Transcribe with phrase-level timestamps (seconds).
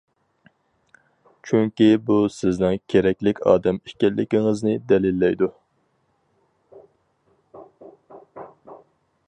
[1.49, 5.51] چۈنكى بۇ سىزنىڭ كېرەكلىك ئادەم ئىكەنلىكىڭىزنى دەلىللەيدۇ.